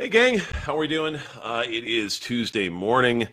Hey, 0.00 0.08
gang, 0.08 0.38
how 0.38 0.76
are 0.76 0.78
we 0.78 0.88
doing? 0.88 1.20
Uh, 1.42 1.62
it 1.68 1.84
is 1.84 2.18
Tuesday 2.18 2.70
morning, 2.70 3.28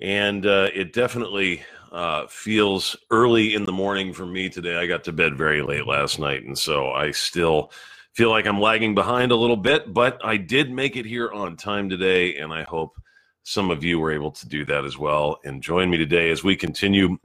and 0.00 0.46
uh, 0.46 0.68
it 0.72 0.92
definitely 0.92 1.64
uh, 1.90 2.28
feels 2.28 2.94
early 3.10 3.54
in 3.54 3.64
the 3.64 3.72
morning 3.72 4.12
for 4.12 4.24
me 4.24 4.48
today. 4.48 4.76
I 4.76 4.86
got 4.86 5.02
to 5.04 5.12
bed 5.12 5.36
very 5.36 5.60
late 5.60 5.88
last 5.88 6.20
night, 6.20 6.44
and 6.44 6.56
so 6.56 6.92
I 6.92 7.10
still 7.10 7.72
feel 8.12 8.30
like 8.30 8.46
I'm 8.46 8.60
lagging 8.60 8.94
behind 8.94 9.32
a 9.32 9.36
little 9.36 9.56
bit, 9.56 9.92
but 9.92 10.24
I 10.24 10.36
did 10.36 10.70
make 10.70 10.94
it 10.94 11.04
here 11.04 11.32
on 11.32 11.56
time 11.56 11.88
today, 11.88 12.36
and 12.36 12.52
I 12.52 12.62
hope 12.62 12.94
some 13.42 13.72
of 13.72 13.82
you 13.82 13.98
were 13.98 14.12
able 14.12 14.30
to 14.30 14.48
do 14.48 14.64
that 14.66 14.84
as 14.84 14.96
well. 14.96 15.40
And 15.42 15.60
join 15.60 15.90
me 15.90 15.96
today 15.96 16.30
as 16.30 16.44
we 16.44 16.54
continue 16.54 17.18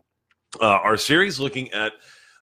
uh, 0.59 0.65
our 0.65 0.97
series 0.97 1.39
looking 1.39 1.71
at 1.73 1.93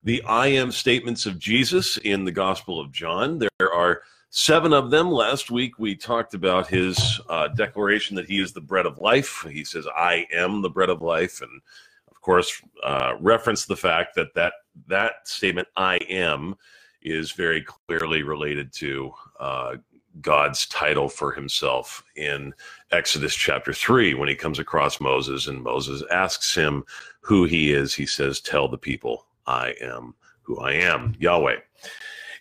the 0.02 0.24
I 0.24 0.48
am 0.48 0.72
statements 0.72 1.26
of 1.26 1.40
Jesus 1.40 1.98
in 1.98 2.24
the 2.24 2.32
Gospel 2.32 2.80
of 2.80 2.94
John. 2.94 3.38
There 3.38 3.74
are 3.74 4.04
seven 4.30 4.74
of 4.74 4.92
them. 4.92 5.12
Last 5.12 5.52
week 5.52 5.80
we 5.80 5.96
talked 5.96 6.34
about 6.34 6.68
his 6.68 7.20
uh, 7.30 7.48
declaration 7.50 8.16
that 8.16 8.28
he 8.28 8.40
is 8.40 8.54
the 8.54 8.62
bread 8.62 8.86
of 8.86 9.00
life. 9.00 9.46
He 9.50 9.64
says, 9.64 9.88
I 9.88 10.28
am 10.34 10.62
the 10.62 10.70
bread 10.70 10.90
of 10.90 11.02
life. 11.02 11.42
And 11.42 11.62
of 12.10 12.22
course, 12.22 12.62
uh, 12.84 13.14
reference 13.20 13.66
the 13.66 13.76
fact 13.76 14.16
that, 14.16 14.34
that 14.36 14.54
that 14.88 15.28
statement, 15.28 15.68
I 15.76 15.98
am, 16.10 16.56
is 17.02 17.32
very 17.32 17.64
clearly 17.64 18.24
related 18.24 18.74
to 18.74 19.12
uh, 19.40 19.76
God's 20.22 20.66
title 20.68 21.10
for 21.10 21.32
himself 21.32 22.04
in 22.16 22.54
Exodus 22.92 23.36
chapter 23.36 23.74
3 23.74 24.14
when 24.16 24.30
he 24.30 24.36
comes 24.36 24.60
across 24.60 25.00
Moses 25.00 25.48
and 25.48 25.62
Moses 25.62 26.04
asks 26.12 26.56
him 26.56 26.84
who 27.22 27.46
he 27.46 27.72
is. 27.72 27.94
He 27.94 28.06
says, 28.06 28.42
Tell 28.42 28.68
the 28.68 28.78
people, 28.78 29.26
I 29.46 29.76
am 29.82 30.16
who 30.42 30.60
I 30.60 30.74
am, 30.74 31.16
Yahweh. 31.20 31.58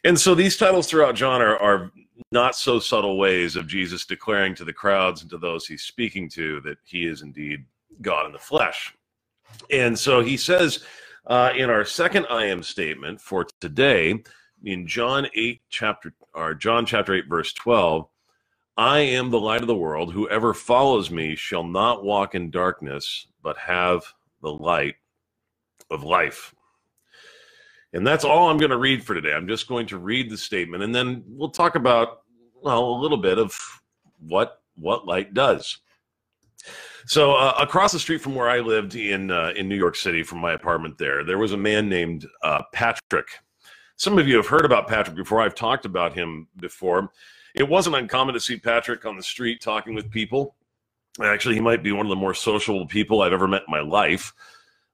And 0.06 0.20
so 0.20 0.36
these 0.36 0.56
titles 0.56 0.86
throughout 0.86 1.16
John 1.16 1.42
are, 1.42 1.58
are 1.58 1.90
not 2.30 2.54
so 2.54 2.78
subtle 2.78 3.18
ways 3.18 3.56
of 3.56 3.66
Jesus 3.66 4.06
declaring 4.06 4.54
to 4.54 4.64
the 4.64 4.72
crowds 4.72 5.22
and 5.22 5.30
to 5.30 5.36
those 5.36 5.66
he's 5.66 5.82
speaking 5.82 6.28
to 6.28 6.60
that 6.60 6.78
he 6.84 7.06
is 7.06 7.22
indeed 7.22 7.64
God 8.02 8.26
in 8.26 8.32
the 8.32 8.38
flesh. 8.38 8.94
And 9.68 9.98
so 9.98 10.20
he 10.20 10.36
says 10.36 10.84
uh, 11.26 11.50
in 11.56 11.70
our 11.70 11.84
second 11.84 12.26
I 12.30 12.44
am 12.44 12.62
statement 12.62 13.20
for 13.20 13.48
today, 13.60 14.22
in 14.62 14.86
John 14.86 15.26
8 15.34 15.60
chapter 15.70 16.14
or 16.34 16.54
John 16.54 16.86
chapter 16.86 17.12
8 17.12 17.26
verse 17.28 17.52
12, 17.54 18.06
I 18.76 19.00
am 19.00 19.30
the 19.30 19.40
light 19.40 19.62
of 19.62 19.66
the 19.66 19.74
world. 19.74 20.12
Whoever 20.12 20.54
follows 20.54 21.10
me 21.10 21.34
shall 21.34 21.64
not 21.64 22.04
walk 22.04 22.36
in 22.36 22.50
darkness, 22.50 23.26
but 23.42 23.58
have 23.58 24.04
the 24.40 24.52
light 24.52 24.94
of 25.90 26.04
life. 26.04 26.54
And 27.96 28.06
that's 28.06 28.24
all 28.24 28.48
I'm 28.48 28.58
going 28.58 28.70
to 28.70 28.76
read 28.76 29.04
for 29.04 29.14
today. 29.14 29.32
I'm 29.32 29.48
just 29.48 29.68
going 29.68 29.86
to 29.88 29.98
read 29.98 30.30
the 30.30 30.38
statement 30.38 30.82
and 30.82 30.94
then 30.94 31.24
we'll 31.26 31.50
talk 31.50 31.74
about 31.74 32.22
well 32.62 32.84
a 32.84 33.00
little 33.00 33.18
bit 33.18 33.38
of 33.38 33.58
what 34.18 34.60
what 34.76 35.06
light 35.06 35.34
does. 35.34 35.78
So 37.06 37.34
uh, 37.34 37.54
across 37.58 37.92
the 37.92 37.98
street 37.98 38.20
from 38.20 38.34
where 38.34 38.48
I 38.48 38.60
lived 38.60 38.94
in 38.94 39.30
uh, 39.30 39.52
in 39.56 39.68
New 39.68 39.76
York 39.76 39.96
City, 39.96 40.22
from 40.22 40.38
my 40.38 40.52
apartment 40.52 40.98
there, 40.98 41.24
there 41.24 41.38
was 41.38 41.52
a 41.52 41.56
man 41.56 41.88
named 41.88 42.26
uh, 42.42 42.62
Patrick 42.72 43.28
some 43.96 44.18
of 44.18 44.28
you 44.28 44.36
have 44.36 44.46
heard 44.46 44.66
about 44.66 44.88
Patrick 44.88 45.16
before. 45.16 45.40
I've 45.40 45.54
talked 45.54 45.86
about 45.86 46.12
him 46.12 46.48
before. 46.60 47.10
It 47.54 47.66
wasn't 47.66 47.96
uncommon 47.96 48.34
to 48.34 48.40
see 48.40 48.58
Patrick 48.58 49.06
on 49.06 49.16
the 49.16 49.22
street 49.22 49.62
talking 49.62 49.94
with 49.94 50.10
people. 50.10 50.54
Actually, 51.22 51.54
he 51.54 51.62
might 51.62 51.82
be 51.82 51.92
one 51.92 52.04
of 52.04 52.10
the 52.10 52.16
more 52.16 52.34
sociable 52.34 52.86
people 52.86 53.22
I've 53.22 53.32
ever 53.32 53.48
met 53.48 53.62
in 53.66 53.70
my 53.70 53.80
life. 53.80 54.34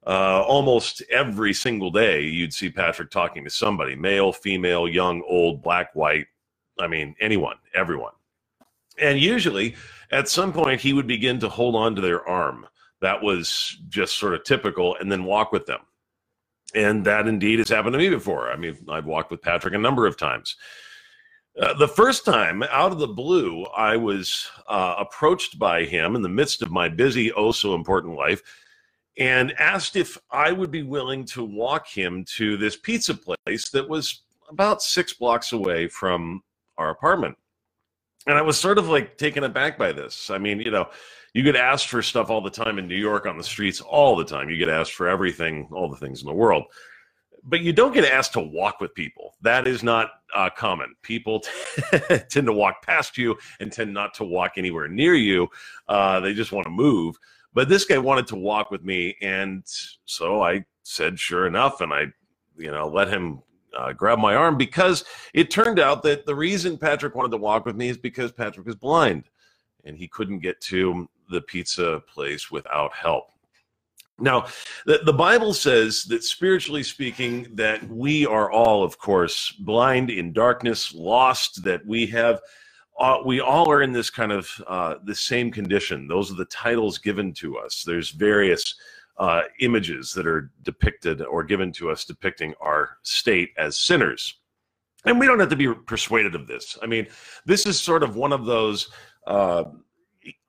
Uh, 0.04 0.42
almost 0.42 1.02
every 1.10 1.52
single 1.52 1.90
day, 1.90 2.22
you'd 2.22 2.52
see 2.52 2.68
Patrick 2.68 3.10
talking 3.10 3.44
to 3.44 3.50
somebody 3.50 3.94
male, 3.94 4.32
female, 4.32 4.88
young, 4.88 5.22
old, 5.28 5.62
black, 5.62 5.94
white. 5.94 6.26
I 6.80 6.88
mean, 6.88 7.14
anyone, 7.20 7.56
everyone. 7.74 8.12
And 8.98 9.18
usually, 9.20 9.76
at 10.10 10.28
some 10.28 10.52
point, 10.52 10.80
he 10.80 10.92
would 10.92 11.06
begin 11.06 11.38
to 11.40 11.48
hold 11.48 11.76
on 11.76 11.94
to 11.94 12.02
their 12.02 12.26
arm. 12.28 12.66
That 13.00 13.22
was 13.22 13.78
just 13.88 14.18
sort 14.18 14.34
of 14.34 14.44
typical, 14.44 14.96
and 14.96 15.10
then 15.10 15.24
walk 15.24 15.52
with 15.52 15.66
them. 15.66 15.80
And 16.74 17.04
that 17.04 17.28
indeed 17.28 17.58
has 17.60 17.68
happened 17.68 17.92
to 17.92 17.98
me 17.98 18.08
before. 18.08 18.50
I 18.50 18.56
mean, 18.56 18.76
I've 18.88 19.06
walked 19.06 19.30
with 19.30 19.42
Patrick 19.42 19.74
a 19.74 19.78
number 19.78 20.06
of 20.06 20.16
times. 20.16 20.56
Uh, 21.60 21.74
the 21.74 21.88
first 21.88 22.24
time, 22.24 22.62
out 22.70 22.92
of 22.92 22.98
the 22.98 23.06
blue, 23.06 23.64
I 23.76 23.96
was 23.96 24.48
uh, 24.66 24.96
approached 24.98 25.58
by 25.58 25.84
him 25.84 26.16
in 26.16 26.22
the 26.22 26.28
midst 26.28 26.62
of 26.62 26.72
my 26.72 26.88
busy, 26.88 27.30
oh 27.32 27.52
so 27.52 27.74
important 27.74 28.16
life 28.16 28.42
and 29.18 29.52
asked 29.58 29.96
if 29.96 30.16
I 30.30 30.52
would 30.52 30.70
be 30.70 30.82
willing 30.82 31.24
to 31.26 31.44
walk 31.44 31.86
him 31.86 32.24
to 32.36 32.56
this 32.56 32.76
pizza 32.76 33.14
place 33.14 33.68
that 33.70 33.88
was 33.88 34.22
about 34.48 34.82
six 34.82 35.12
blocks 35.12 35.52
away 35.52 35.88
from 35.88 36.42
our 36.78 36.90
apartment. 36.90 37.36
And 38.26 38.38
I 38.38 38.42
was 38.42 38.58
sort 38.58 38.78
of 38.78 38.88
like 38.88 39.18
taken 39.18 39.44
aback 39.44 39.76
by 39.76 39.92
this. 39.92 40.30
I 40.30 40.38
mean, 40.38 40.60
you 40.60 40.70
know, 40.70 40.88
you 41.34 41.42
get 41.42 41.56
asked 41.56 41.88
for 41.88 42.02
stuff 42.02 42.30
all 42.30 42.40
the 42.40 42.50
time 42.50 42.78
in 42.78 42.86
New 42.86 42.96
York 42.96 43.26
on 43.26 43.36
the 43.36 43.44
streets 43.44 43.80
all 43.80 44.16
the 44.16 44.24
time. 44.24 44.48
You 44.48 44.58
get 44.58 44.68
asked 44.68 44.92
for 44.92 45.08
everything, 45.08 45.68
all 45.72 45.90
the 45.90 45.96
things 45.96 46.20
in 46.20 46.28
the 46.28 46.34
world. 46.34 46.64
But 47.44 47.62
you 47.62 47.72
don't 47.72 47.92
get 47.92 48.04
asked 48.04 48.34
to 48.34 48.40
walk 48.40 48.80
with 48.80 48.94
people. 48.94 49.34
That 49.42 49.66
is 49.66 49.82
not 49.82 50.10
uh, 50.34 50.50
common. 50.50 50.94
People 51.02 51.40
tend 52.30 52.46
to 52.46 52.52
walk 52.52 52.86
past 52.86 53.18
you 53.18 53.36
and 53.58 53.72
tend 53.72 53.92
not 53.92 54.14
to 54.14 54.24
walk 54.24 54.52
anywhere 54.56 54.86
near 54.86 55.14
you. 55.14 55.48
Uh, 55.88 56.20
they 56.20 56.34
just 56.34 56.52
want 56.52 56.66
to 56.66 56.70
move. 56.70 57.16
But 57.54 57.68
this 57.68 57.84
guy 57.84 57.98
wanted 57.98 58.26
to 58.28 58.36
walk 58.36 58.70
with 58.70 58.82
me, 58.82 59.16
and 59.20 59.62
so 60.04 60.42
I 60.42 60.64
said, 60.82 61.18
"Sure 61.18 61.46
enough," 61.46 61.80
and 61.80 61.92
I, 61.92 62.06
you 62.56 62.70
know, 62.70 62.88
let 62.88 63.08
him 63.08 63.42
uh, 63.76 63.92
grab 63.92 64.18
my 64.18 64.34
arm 64.34 64.56
because 64.56 65.04
it 65.34 65.50
turned 65.50 65.78
out 65.78 66.02
that 66.02 66.26
the 66.26 66.34
reason 66.34 66.78
Patrick 66.78 67.14
wanted 67.14 67.30
to 67.30 67.36
walk 67.38 67.66
with 67.66 67.76
me 67.76 67.88
is 67.88 67.98
because 67.98 68.32
Patrick 68.32 68.68
is 68.68 68.74
blind 68.74 69.24
and 69.84 69.96
he 69.96 70.08
couldn't 70.08 70.40
get 70.40 70.60
to 70.60 71.08
the 71.30 71.40
pizza 71.40 72.02
place 72.12 72.50
without 72.50 72.92
help. 72.92 73.28
Now, 74.18 74.46
the, 74.86 75.00
the 75.04 75.12
Bible 75.12 75.52
says 75.52 76.04
that 76.04 76.22
spiritually 76.22 76.82
speaking, 76.82 77.48
that 77.54 77.86
we 77.88 78.26
are 78.26 78.50
all, 78.50 78.84
of 78.84 78.98
course, 78.98 79.50
blind 79.50 80.10
in 80.10 80.32
darkness, 80.32 80.94
lost, 80.94 81.64
that 81.64 81.84
we 81.86 82.06
have 82.08 82.40
uh, 82.98 83.18
we 83.24 83.40
all 83.40 83.70
are 83.70 83.82
in 83.82 83.92
this 83.92 84.10
kind 84.10 84.32
of 84.32 84.48
uh, 84.66 84.94
the 85.04 85.14
same 85.14 85.50
condition. 85.50 86.06
Those 86.06 86.30
are 86.30 86.36
the 86.36 86.44
titles 86.46 86.98
given 86.98 87.32
to 87.34 87.58
us. 87.58 87.82
There's 87.86 88.10
various 88.10 88.74
uh, 89.18 89.42
images 89.60 90.12
that 90.14 90.26
are 90.26 90.50
depicted 90.62 91.22
or 91.22 91.44
given 91.44 91.72
to 91.72 91.90
us 91.90 92.04
depicting 92.04 92.54
our 92.60 92.98
state 93.02 93.50
as 93.58 93.78
sinners. 93.78 94.34
And 95.04 95.18
we 95.18 95.26
don't 95.26 95.40
have 95.40 95.50
to 95.50 95.56
be 95.56 95.72
persuaded 95.72 96.34
of 96.34 96.46
this. 96.46 96.78
I 96.82 96.86
mean, 96.86 97.06
this 97.44 97.66
is 97.66 97.80
sort 97.80 98.02
of 98.02 98.16
one 98.16 98.32
of 98.32 98.46
those 98.46 98.88
uh, 99.26 99.64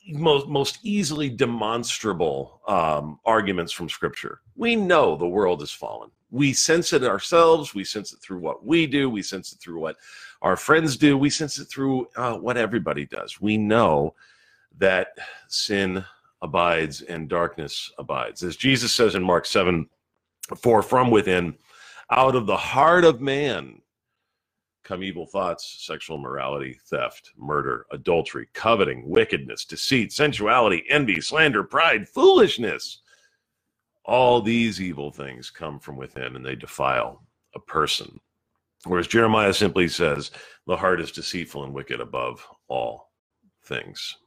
most 0.10 0.48
most 0.48 0.80
easily 0.84 1.30
demonstrable 1.30 2.62
um, 2.68 3.20
arguments 3.26 3.72
from 3.72 3.90
Scripture. 3.90 4.42
We 4.56 4.76
know 4.76 5.16
the 5.16 5.28
world 5.28 5.62
is 5.62 5.72
fallen. 5.72 6.12
We 6.30 6.52
sense 6.54 6.94
it 6.94 7.04
ourselves. 7.04 7.74
We 7.74 7.84
sense 7.84 8.12
it 8.12 8.20
through 8.22 8.40
what 8.40 8.66
we 8.66 8.88
do. 8.88 9.10
We 9.10 9.22
sense 9.22 9.54
it 9.54 9.60
through 9.60 9.80
what 9.80 9.98
our 10.44 10.58
friends 10.58 10.98
do. 10.98 11.18
We 11.18 11.30
sense 11.30 11.58
it 11.58 11.66
through 11.66 12.10
uh, 12.16 12.38
what 12.38 12.58
everybody 12.58 13.06
does. 13.06 13.42
We 13.42 13.58
know 13.58 14.14
that 14.78 15.18
sin 15.48 16.04
abides 16.42 17.02
and 17.02 17.30
darkness 17.30 17.92
abides. 17.98 18.44
As 18.44 18.58
Jesus 18.58 18.94
says 18.94 19.16
in 19.16 19.24
Mark 19.24 19.46
7 19.46 19.90
For 20.58 20.84
from 20.84 21.10
within, 21.10 21.56
out 22.12 22.36
of 22.36 22.46
the 22.46 22.58
heart 22.58 23.06
of 23.06 23.22
man, 23.22 23.82
come 24.84 25.02
evil 25.02 25.26
thoughts, 25.26 25.86
sexual 25.88 26.18
morality, 26.18 26.78
theft, 26.88 27.32
murder, 27.38 27.86
adultery, 27.92 28.50
coveting, 28.54 29.08
wickedness, 29.08 29.64
deceit, 29.64 30.12
sensuality, 30.12 30.84
envy, 30.90 31.22
slander, 31.22 31.64
pride, 31.64 32.08
foolishness. 32.08 33.02
All 34.04 34.42
these 34.42 34.82
evil 34.82 35.10
things 35.10 35.50
come 35.50 35.80
from 35.80 35.96
within 35.96 36.36
and 36.36 36.46
they 36.46 36.56
defile 36.56 37.24
a 37.56 37.60
person. 37.60 38.20
Whereas 38.86 39.08
Jeremiah 39.08 39.54
simply 39.54 39.88
says, 39.88 40.32
the 40.68 40.78
heart 40.78 41.00
is 41.00 41.12
deceitful 41.12 41.64
and 41.64 41.74
wicked 41.74 42.02
above 42.02 42.46
all 42.68 43.12
things. 43.64 44.18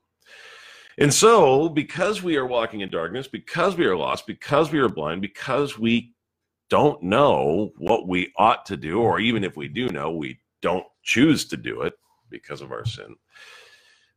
And 0.99 1.13
so, 1.13 1.69
because 1.69 2.23
we 2.23 2.37
are 2.37 2.47
walking 2.47 2.81
in 2.81 2.91
darkness, 2.91 3.29
because 3.29 3.77
we 3.77 3.85
are 3.85 3.97
lost, 3.97 4.27
because 4.27 4.73
we 4.73 4.79
are 4.79 4.89
blind, 4.89 5.21
because 5.21 5.79
we 5.79 6.15
don't 6.71 7.03
know 7.03 7.71
what 7.77 8.09
we 8.09 8.33
ought 8.39 8.65
to 8.67 8.77
do, 8.79 9.01
or 9.01 9.21
even 9.21 9.45
if 9.45 9.57
we 9.57 9.69
do 9.69 9.89
know, 9.89 10.11
we 10.11 10.39
don't 10.63 10.87
choose 11.03 11.45
to 11.47 11.57
do 11.57 11.83
it 11.83 11.95
because 12.31 12.63
of 12.63 12.73
our 12.73 12.87
sin. 12.87 13.15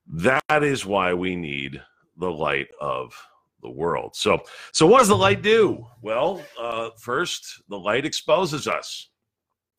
That 0.07 0.63
is 0.63 0.85
why 0.85 1.13
we 1.13 1.35
need 1.35 1.81
the 2.17 2.31
light 2.31 2.69
of 2.79 3.13
the 3.61 3.69
world. 3.69 4.15
So, 4.15 4.41
so 4.71 4.87
what 4.87 4.99
does 4.99 5.09
the 5.09 5.15
light 5.17 5.41
do? 5.41 5.85
Well, 6.01 6.41
uh, 6.59 6.91
first, 6.97 7.61
the 7.67 7.77
light 7.77 8.05
exposes 8.05 8.67
us. 8.67 9.09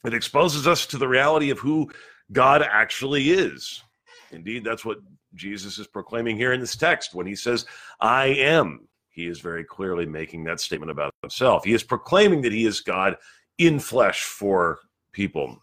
It 0.05 0.15
exposes 0.15 0.67
us 0.67 0.87
to 0.87 0.99
the 0.99 1.09
reality 1.09 1.51
of 1.51 1.59
who 1.59 1.91
God 2.33 2.63
actually 2.63 3.31
is. 3.31 3.83
Indeed, 4.31 4.65
that's 4.65 4.85
what 4.85 4.99
Jesus 5.35 5.79
is 5.79 5.87
proclaiming 5.87 6.37
here 6.37 6.53
in 6.53 6.61
this 6.61 6.77
text 6.77 7.15
when 7.15 7.27
he 7.27 7.35
says, 7.35 7.67
I 8.01 8.27
am. 8.27 8.89
He 9.09 9.27
is 9.27 9.41
very 9.41 9.65
clearly 9.65 10.07
making 10.07 10.45
that 10.45 10.61
statement 10.61 10.91
about 10.91 11.13
himself. 11.23 11.65
He 11.65 11.75
is 11.75 11.83
proclaiming 11.83 12.43
that 12.43 12.53
he 12.53 12.65
is 12.65 12.81
God 12.81 13.17
in 13.59 13.79
flesh 13.79 14.23
for 14.23 14.79
people. 15.13 15.61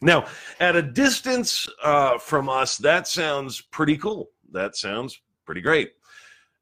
Now, 0.00 0.26
at 0.60 0.76
a 0.76 0.82
distance 0.82 1.68
uh, 1.82 2.18
from 2.18 2.48
us, 2.48 2.76
that 2.78 3.08
sounds 3.08 3.60
pretty 3.60 3.96
cool. 3.96 4.30
That 4.52 4.76
sounds 4.76 5.20
pretty 5.46 5.62
great. 5.62 5.92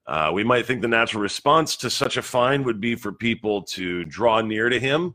Uh, 0.06 0.30
we 0.32 0.44
might 0.44 0.66
think 0.66 0.80
the 0.80 0.88
natural 0.88 1.22
response 1.22 1.76
to 1.76 1.90
such 1.90 2.16
a 2.16 2.22
find 2.22 2.64
would 2.64 2.80
be 2.80 2.94
for 2.94 3.12
people 3.12 3.62
to 3.62 4.04
draw 4.04 4.40
near 4.40 4.68
to 4.68 4.78
him. 4.78 5.14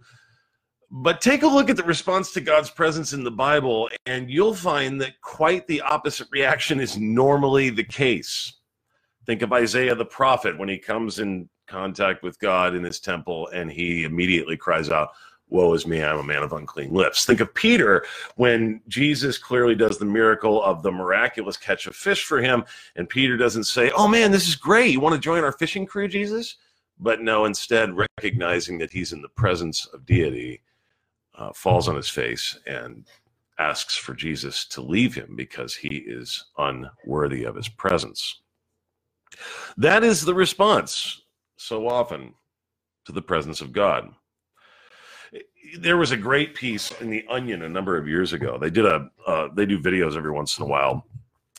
But 0.90 1.20
take 1.20 1.44
a 1.44 1.48
look 1.48 1.70
at 1.70 1.76
the 1.76 1.84
response 1.84 2.32
to 2.32 2.42
God's 2.42 2.70
presence 2.70 3.12
in 3.12 3.24
the 3.24 3.32
Bible, 3.32 3.90
and 4.06 4.30
you'll 4.30 4.56
find 4.56 5.02
that 5.02 5.20
quite 5.22 5.68
the 5.68 5.82
opposite 5.82 6.28
reaction 6.32 6.80
is 6.80 6.98
normally 6.98 7.70
the 7.70 7.84
case. 7.84 8.54
Think 9.26 9.42
of 9.42 9.52
Isaiah 9.52 9.96
the 9.96 10.06
prophet 10.06 10.58
when 10.58 10.70
he 10.70 10.78
comes 10.78 11.20
in 11.20 11.50
contact 11.68 12.24
with 12.24 12.40
God 12.40 12.74
in 12.74 12.84
his 12.84 13.02
temple 13.02 13.50
and 13.54 13.70
he 13.70 14.06
immediately 14.06 14.56
cries 14.56 14.90
out, 14.90 15.10
Woe 15.50 15.74
is 15.74 15.88
me, 15.88 16.02
I'm 16.02 16.20
a 16.20 16.24
man 16.24 16.44
of 16.44 16.54
unclean 16.54 16.94
lips. 16.94 17.26
Think 17.26 17.40
of 17.42 17.54
Peter 17.54 18.06
when 18.36 18.82
Jesus 18.88 19.38
clearly 19.38 19.76
does 19.76 19.98
the 19.98 20.06
miracle 20.06 20.62
of 20.64 20.84
the 20.84 20.92
miraculous 20.92 21.58
catch 21.58 21.88
of 21.88 21.96
fish 21.96 22.24
for 22.24 22.42
him, 22.42 22.64
and 22.96 23.08
Peter 23.08 23.36
doesn't 23.36 23.66
say, 23.66 23.92
Oh 23.96 24.08
man, 24.08 24.32
this 24.32 24.48
is 24.48 24.56
great. 24.56 24.92
You 24.92 25.00
want 25.02 25.16
to 25.16 25.22
join 25.22 25.44
our 25.44 25.54
fishing 25.54 25.86
crew, 25.86 26.08
Jesus? 26.08 26.56
But 27.00 27.22
no, 27.22 27.46
instead, 27.46 27.96
recognizing 27.96 28.78
that 28.80 28.92
he's 28.92 29.14
in 29.14 29.22
the 29.22 29.30
presence 29.30 29.86
of 29.88 30.06
deity, 30.06 30.62
uh, 31.38 31.52
falls 31.54 31.88
on 31.88 31.96
his 31.96 32.10
face 32.10 32.58
and 32.66 33.06
asks 33.60 33.96
for 33.96 34.14
Jesus 34.14 34.66
to 34.68 34.82
leave 34.82 35.16
him 35.16 35.36
because 35.36 35.76
he 35.76 35.98
is 35.98 36.46
unworthy 36.58 37.44
of 37.44 37.56
his 37.56 37.68
presence. 37.68 38.42
That 39.78 40.04
is 40.04 40.24
the 40.24 40.34
response 40.34 41.22
so 41.58 41.88
often 41.88 42.34
to 43.06 43.12
the 43.12 43.22
presence 43.22 43.62
of 43.62 43.72
God 43.72 44.10
there 45.80 45.98
was 45.98 46.12
a 46.12 46.18
great 46.18 46.56
piece 46.56 46.92
in 47.02 47.10
the 47.10 47.26
Onion 47.30 47.64
a 47.64 47.70
number 47.70 47.98
of 47.98 48.08
years 48.08 48.34
ago. 48.34 48.58
They 48.58 48.70
did 48.70 48.86
a 48.86 49.10
uh, 49.26 49.50
they 49.54 49.66
do 49.66 49.80
videos 49.80 50.16
every 50.16 50.32
once 50.32 50.58
in 50.58 50.64
a 50.64 50.68
while, 50.68 51.06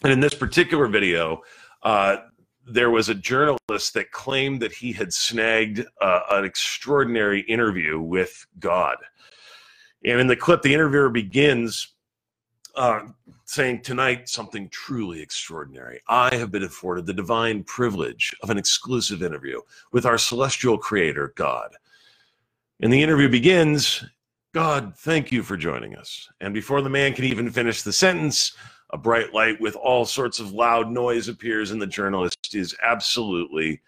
and 0.02 0.12
in 0.12 0.20
this 0.20 0.34
particular 0.34 0.86
video, 0.86 1.42
uh, 1.82 2.18
there 2.66 2.90
was 2.90 3.08
a 3.08 3.14
journalist 3.14 3.94
that 3.94 4.10
claimed 4.10 4.60
that 4.62 4.72
he 4.72 4.92
had 4.92 5.12
snagged 5.12 5.84
uh, 6.00 6.20
an 6.30 6.44
extraordinary 6.44 7.40
interview 7.42 8.00
with 8.00 8.46
God. 8.58 8.96
And 10.04 10.20
in 10.20 10.26
the 10.26 10.36
clip, 10.36 10.62
the 10.62 10.74
interviewer 10.74 11.08
begins 11.08 11.94
uh, 12.74 13.00
saying, 13.44 13.82
Tonight, 13.82 14.28
something 14.28 14.68
truly 14.68 15.20
extraordinary. 15.20 16.00
I 16.08 16.34
have 16.36 16.50
been 16.50 16.62
afforded 16.62 17.06
the 17.06 17.12
divine 17.12 17.64
privilege 17.64 18.34
of 18.42 18.50
an 18.50 18.58
exclusive 18.58 19.22
interview 19.22 19.60
with 19.92 20.06
our 20.06 20.18
celestial 20.18 20.78
creator, 20.78 21.32
God. 21.36 21.74
And 22.80 22.92
the 22.92 23.02
interview 23.02 23.28
begins 23.28 24.04
God, 24.54 24.94
thank 24.96 25.30
you 25.30 25.42
for 25.42 25.56
joining 25.58 25.94
us. 25.94 26.28
And 26.40 26.54
before 26.54 26.80
the 26.80 26.88
man 26.88 27.12
can 27.12 27.26
even 27.26 27.50
finish 27.50 27.82
the 27.82 27.92
sentence, 27.92 28.54
a 28.90 28.98
bright 28.98 29.34
light 29.34 29.60
with 29.60 29.76
all 29.76 30.06
sorts 30.06 30.40
of 30.40 30.52
loud 30.52 30.90
noise 30.90 31.28
appears, 31.28 31.70
and 31.70 31.80
the 31.80 31.86
journalist 31.86 32.54
is 32.54 32.74
absolutely 32.82 33.82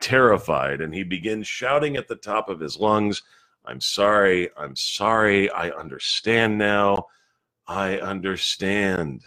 terrified. 0.00 0.80
And 0.80 0.94
he 0.94 1.02
begins 1.02 1.48
shouting 1.48 1.96
at 1.96 2.06
the 2.06 2.14
top 2.14 2.48
of 2.48 2.60
his 2.60 2.78
lungs, 2.78 3.22
I'm 3.64 3.80
sorry, 3.80 4.50
I'm 4.56 4.76
sorry, 4.76 5.50
I 5.50 5.70
understand 5.70 6.58
now, 6.58 7.06
I 7.66 7.98
understand. 7.98 9.22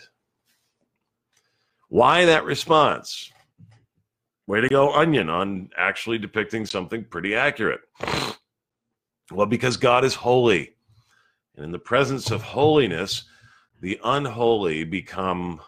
Why 1.90 2.26
that 2.26 2.46
response? 2.46 3.32
Way 4.46 4.62
to 4.62 4.70
go, 4.70 4.94
Onion, 4.94 5.30
on 5.30 5.70
actually 5.76 6.20
depicting 6.20 6.66
something 6.66 7.04
pretty 7.04 7.36
accurate. 7.36 7.82
Well, 9.32 9.48
because 9.48 9.76
God 9.76 10.06
is 10.06 10.16
holy. 10.16 10.76
And 11.56 11.66
in 11.66 11.72
the 11.72 11.80
presence 11.80 12.32
of 12.32 12.44
holiness, 12.44 13.24
the 13.82 14.00
unholy 14.04 14.84
become 14.84 15.60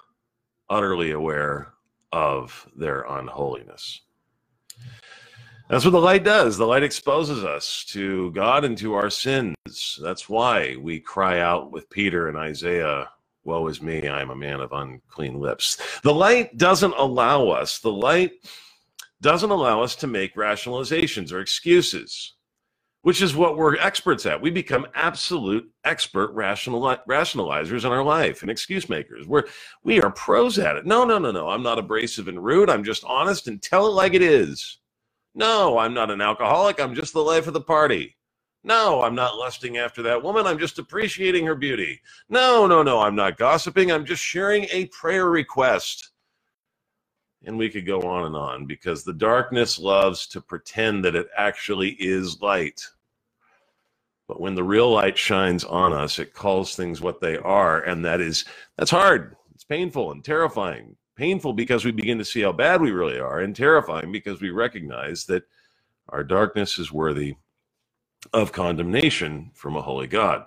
utterly 0.69 1.12
aware 1.12 1.74
of 2.12 2.68
their 2.75 3.01
unholiness. 3.01 4.01
That's 5.69 5.86
what 5.86 5.92
the 5.92 6.01
light 6.01 6.24
does. 6.24 6.57
The 6.57 6.66
light 6.66 6.81
exposes 6.81 7.44
us 7.44 7.86
to 7.89 8.31
God 8.31 8.66
and 8.66 8.75
to 8.80 8.95
our 8.95 9.12
sins. 9.12 10.00
That's 10.01 10.27
why 10.27 10.75
we 10.81 11.00
cry 11.00 11.42
out 11.42 11.71
with 11.71 11.89
Peter 11.92 12.27
and 12.27 12.38
Isaiah, 12.38 13.07
Woe 13.44 13.68
is 13.68 13.81
me, 13.81 14.07
I 14.07 14.21
am 14.21 14.31
a 14.31 14.36
man 14.36 14.62
of 14.62 14.74
unclean 14.74 15.39
lips. 15.39 15.77
The 16.01 16.13
light 16.13 16.57
doesn't 16.57 16.95
allow 16.98 17.50
us, 17.50 17.80
the 17.80 17.92
light 17.92 18.31
doesn't 19.21 19.51
allow 19.51 19.83
us 19.83 19.95
to 19.98 20.07
make 20.07 20.36
rationalizations 20.36 21.31
or 21.31 21.39
excuses 21.39 22.33
which 23.01 23.22
is 23.22 23.36
what 23.36 23.57
we're 23.57 23.77
experts 23.77 24.25
at. 24.25 24.42
We 24.42 24.50
become 24.50 24.86
absolute 24.94 25.69
expert 25.86 26.36
rationali- 26.36 27.00
rationalizers 27.07 27.86
in 27.86 27.92
our 27.92 28.04
life 28.04 28.42
and 28.42 28.51
excuse 28.51 28.89
makers. 28.89 29.25
We're 29.25 29.45
we 29.83 30.01
are 30.01 30.12
pros 30.12 30.60
at 30.60 30.75
it. 30.75 30.86
No, 30.86 31.06
no, 31.06 31.18
no, 31.18 31.31
no. 31.31 31.50
I'm 31.50 31.63
not 31.63 31.80
abrasive 31.80 32.27
and 32.27 32.44
rude. 32.44 32.69
I'm 32.69 32.83
just 32.83 33.04
honest 33.06 33.48
and 33.48 33.62
tell 33.62 33.88
it 33.88 33.92
like 33.92 34.13
it 34.13 34.22
is. 34.22 34.80
No, 35.36 35.78
I'm 35.78 35.94
not 35.94 36.12
an 36.12 36.22
alcoholic. 36.22 36.80
I'm 36.80 36.96
just 36.96 37.14
the 37.14 37.24
life 37.24 37.48
of 37.48 37.54
the 37.54 37.62
party. 37.62 38.16
No, 38.64 39.02
I'm 39.02 39.16
not 39.16 39.38
lusting 39.38 39.78
after 39.78 40.02
that 40.04 40.22
woman. 40.22 40.46
I'm 40.46 40.60
just 40.60 40.80
appreciating 40.80 41.46
her 41.46 41.56
beauty. 41.56 42.02
No, 42.28 42.68
no, 42.68 42.84
no. 42.84 43.00
I'm 43.00 43.16
not 43.16 43.38
gossiping. 43.38 43.92
I'm 43.92 44.06
just 44.06 44.22
sharing 44.22 44.66
a 44.72 44.88
prayer 44.88 45.30
request. 45.30 46.12
And 47.46 47.58
we 47.58 47.70
could 47.70 47.86
go 47.86 48.02
on 48.02 48.26
and 48.26 48.36
on 48.36 48.66
because 48.66 49.04
the 49.04 49.14
darkness 49.14 49.80
loves 49.80 50.28
to 50.28 50.42
pretend 50.42 51.06
that 51.06 51.16
it 51.16 51.30
actually 51.38 51.92
is 51.92 52.42
light. 52.42 52.86
But 54.28 54.42
when 54.42 54.56
the 54.56 54.64
real 54.64 54.92
light 54.92 55.18
shines 55.18 55.64
on 55.64 55.94
us, 55.94 56.20
it 56.20 56.34
calls 56.34 56.75
things 56.75 57.00
what 57.00 57.22
they 57.22 57.38
are. 57.38 57.82
And 57.82 58.04
that 58.04 58.20
is, 58.20 58.44
that's 58.78 58.92
hard. 58.92 59.38
It's 59.56 59.64
painful 59.64 60.12
and 60.12 60.24
terrifying. 60.24 60.98
Painful 61.19 61.51
because 61.51 61.83
we 61.83 61.92
begin 61.92 62.18
to 62.18 62.24
see 62.24 62.39
how 62.39 62.54
bad 62.54 62.80
we 62.80 62.92
really 62.92 63.19
are, 63.19 63.42
and 63.42 63.54
terrifying 63.54 64.10
because 64.10 64.39
we 64.39 64.51
recognize 64.51 65.25
that 65.25 65.44
our 66.07 66.24
darkness 66.24 66.80
is 66.80 66.94
worthy 66.94 67.36
of 68.31 68.54
condemnation 68.54 69.51
from 69.54 69.75
a 69.75 69.81
holy 69.81 70.07
God. 70.07 70.45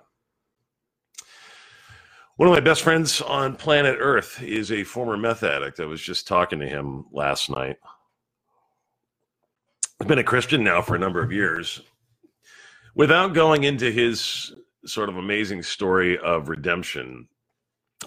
One 2.37 2.49
of 2.49 2.55
my 2.55 2.59
best 2.59 2.81
friends 2.81 3.21
on 3.21 3.55
planet 3.55 3.97
Earth 3.99 4.41
is 4.41 4.71
a 4.71 4.83
former 4.83 5.15
meth 5.15 5.43
addict. 5.43 5.79
I 5.79 5.85
was 5.85 6.01
just 6.01 6.27
talking 6.27 6.59
to 6.61 6.67
him 6.67 7.05
last 7.11 7.51
night. 7.51 7.77
I've 10.01 10.07
been 10.07 10.17
a 10.17 10.23
Christian 10.23 10.63
now 10.63 10.81
for 10.81 10.95
a 10.95 10.99
number 10.99 11.21
of 11.21 11.31
years. 11.31 11.81
Without 12.95 13.35
going 13.35 13.63
into 13.63 13.91
his 13.91 14.51
sort 14.87 15.09
of 15.09 15.17
amazing 15.17 15.61
story 15.61 16.17
of 16.17 16.49
redemption, 16.49 17.27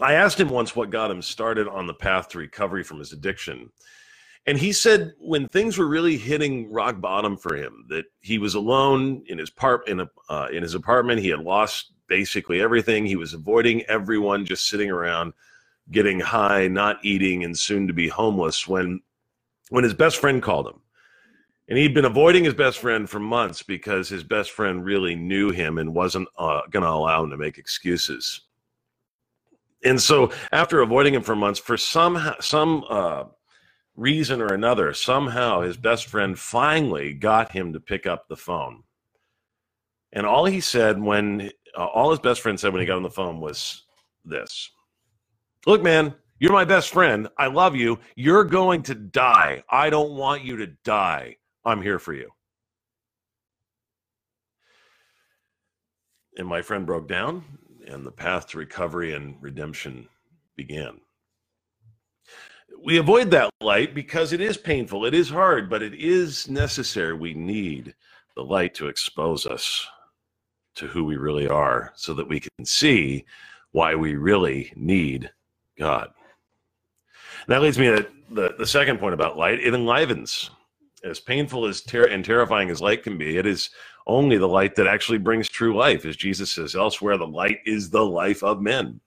I 0.01 0.15
asked 0.15 0.41
him 0.41 0.49
once 0.49 0.75
what 0.75 0.91
got 0.91 1.11
him 1.11 1.23
started 1.23 1.69
on 1.69 1.87
the 1.87 1.95
path 1.95 2.29
to 2.31 2.39
recovery 2.39 2.83
from 2.83 2.99
his 2.99 3.13
addiction. 3.13 3.71
And 4.47 4.57
he 4.57 4.73
said 4.73 5.15
when 5.19 5.49
things 5.49 5.77
were 5.77 5.89
really 5.89 6.17
hitting 6.17 6.71
rock 6.71 7.01
bottom 7.01 7.37
for 7.37 7.57
him, 7.57 7.87
that 7.89 8.05
he 8.21 8.39
was 8.39 8.55
alone 8.55 9.23
in 9.27 9.39
his 9.39 9.51
in 9.87 10.01
a 10.01 10.09
uh, 10.29 10.49
in 10.53 10.63
his 10.63 10.75
apartment. 10.75 11.21
He 11.21 11.29
had 11.29 11.41
lost 11.41 11.93
basically 12.07 12.61
everything. 12.61 13.07
He 13.07 13.17
was 13.17 13.35
avoiding 13.35 13.83
everyone, 13.83 14.45
just 14.45 14.69
sitting 14.69 14.91
around, 14.91 15.33
getting 15.91 16.21
high, 16.21 16.69
not 16.69 17.05
eating, 17.05 17.43
and 17.43 17.59
soon 17.59 17.89
to 17.89 17.93
be 17.93 18.07
homeless. 18.07 18.69
When 18.69 19.01
when 19.71 19.83
his 19.83 19.95
best 19.95 20.19
friend 20.19 20.41
called 20.41 20.69
him, 20.69 20.81
and 21.69 21.77
he'd 21.77 21.95
been 21.95 22.05
avoiding 22.05 22.45
his 22.45 22.55
best 22.55 22.79
friend 22.79 23.11
for 23.11 23.19
months 23.19 23.65
because 23.65 24.09
his 24.09 24.23
best 24.23 24.53
friend 24.53 24.85
really 24.85 25.17
knew 25.17 25.51
him 25.51 25.79
and 25.79 25.93
wasn't 25.93 26.29
uh, 26.39 26.61
going 26.71 26.85
to 26.85 26.89
allow 26.89 27.25
him 27.25 27.31
to 27.31 27.37
make 27.37 27.59
excuses. 27.59 28.43
And 29.87 30.03
so, 30.03 30.33
after 30.51 30.81
avoiding 30.81 31.15
him 31.15 31.23
for 31.23 31.37
months, 31.37 31.61
for 31.61 31.77
some 31.77 32.35
some 32.41 32.85
uh, 32.91 33.25
reason 33.95 34.43
or 34.43 34.53
another, 34.53 34.93
somehow 34.93 35.61
his 35.61 35.77
best 35.77 36.07
friend 36.07 36.37
finally 36.37 37.15
got 37.15 37.53
him 37.53 37.73
to 37.73 37.79
pick 37.79 38.05
up 38.05 38.27
the 38.27 38.37
phone. 38.37 38.83
And 40.13 40.27
all 40.27 40.45
he 40.45 40.61
said 40.61 41.01
when 41.01 41.53
uh, 41.79 41.85
all 41.87 42.11
his 42.11 42.19
best 42.19 42.41
friend 42.41 42.59
said 42.59 42.73
when 42.73 42.81
he 42.81 42.87
got 42.87 42.97
on 42.97 43.05
the 43.05 43.11
phone 43.11 43.41
was 43.41 43.85
this 44.25 44.73
Look, 45.67 45.83
man, 45.83 46.15
you're 46.41 46.53
my 46.53 46.65
best 46.65 46.93
friend. 46.93 47.29
I 47.39 47.47
love 47.47 47.77
you. 47.77 48.01
You're 48.17 48.45
going 48.45 48.83
to 48.85 48.95
die. 48.97 49.63
I 49.71 49.89
don't 49.91 50.17
want 50.17 50.43
you 50.43 50.57
to 50.57 50.67
die. 50.85 51.37
I'm 51.65 51.81
here 51.81 52.01
for 52.01 52.13
you. 52.13 52.31
And 56.37 56.49
my 56.49 56.63
friend 56.63 56.87
broke 56.87 57.09
down, 57.09 57.45
and 57.87 58.05
the 58.05 58.11
path 58.11 58.49
to 58.49 58.59
recovery 58.59 59.15
and 59.15 59.37
redemption 59.41 60.09
began. 60.57 61.01
We 62.85 62.99
avoid 62.99 63.31
that 63.31 63.51
light 63.61 63.95
because 63.95 64.33
it 64.33 64.41
is 64.41 64.57
painful, 64.57 65.05
it 65.07 65.15
is 65.15 65.31
hard, 65.31 65.71
but 65.71 65.83
it 65.83 65.95
is 65.95 66.49
necessary. 66.49 67.15
We 67.15 67.35
need 67.35 67.95
the 68.35 68.45
light 68.45 68.75
to 68.75 68.89
expose 68.89 69.47
us 69.47 69.87
to 70.77 70.87
who 70.87 71.05
we 71.05 71.17
really 71.17 71.49
are 71.49 71.93
so 71.97 72.13
that 72.15 72.29
we 72.29 72.41
can 72.41 72.65
see 72.65 73.25
why 73.73 73.95
we 73.95 74.15
really 74.15 74.73
need 74.77 75.31
God. 75.79 76.11
that 77.49 77.63
leads 77.63 77.79
me 77.79 77.87
to 77.87 78.07
the, 78.31 78.55
the 78.59 78.67
second 78.67 78.99
point 78.99 79.15
about 79.15 79.37
light 79.37 79.61
it 79.61 79.75
enlivens. 79.75 80.51
As 81.05 81.21
painful 81.21 81.67
as 81.67 81.83
ter- 81.83 82.07
and 82.09 82.25
terrifying 82.25 82.71
as 82.71 82.81
light 82.81 83.03
can 83.03 83.17
be, 83.17 83.37
it 83.37 83.47
is 83.47 83.71
only 84.07 84.39
the 84.39 84.49
light 84.49 84.77
that 84.77 84.87
actually 84.87 85.19
brings 85.19 85.49
true 85.49 85.77
life. 85.77 86.05
As 86.05 86.17
Jesus 86.17 86.53
says 86.53 86.75
elsewhere, 86.75 87.17
the 87.17 87.27
light 87.27 87.59
is 87.67 87.91
the 87.91 88.05
life 88.05 88.43
of 88.43 88.61
men. 88.63 89.01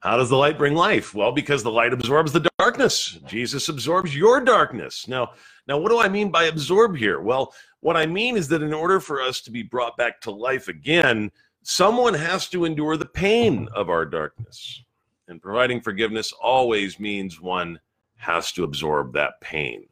How 0.00 0.16
does 0.16 0.30
the 0.30 0.36
light 0.36 0.56
bring 0.56 0.74
life? 0.74 1.14
Well, 1.14 1.30
because 1.30 1.62
the 1.62 1.70
light 1.70 1.92
absorbs 1.92 2.32
the 2.32 2.48
darkness. 2.58 3.18
Jesus 3.26 3.68
absorbs 3.68 4.16
your 4.16 4.40
darkness. 4.40 5.06
Now, 5.06 5.32
now 5.68 5.76
what 5.76 5.90
do 5.90 6.00
I 6.00 6.08
mean 6.08 6.30
by 6.30 6.44
absorb 6.44 6.96
here? 6.96 7.20
Well, 7.20 7.54
what 7.80 7.98
I 7.98 8.06
mean 8.06 8.36
is 8.36 8.48
that 8.48 8.62
in 8.62 8.72
order 8.72 8.98
for 8.98 9.20
us 9.20 9.42
to 9.42 9.50
be 9.50 9.62
brought 9.62 9.98
back 9.98 10.22
to 10.22 10.30
life 10.30 10.68
again, 10.68 11.30
someone 11.62 12.14
has 12.14 12.48
to 12.48 12.64
endure 12.64 12.96
the 12.96 13.04
pain 13.04 13.68
of 13.74 13.90
our 13.90 14.06
darkness. 14.06 14.82
And 15.28 15.40
providing 15.40 15.82
forgiveness 15.82 16.32
always 16.32 16.98
means 16.98 17.40
one 17.40 17.78
has 18.16 18.52
to 18.52 18.64
absorb 18.64 19.12
that 19.12 19.40
pain. 19.42 19.86